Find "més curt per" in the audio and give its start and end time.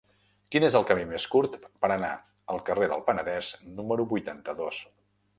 1.09-1.91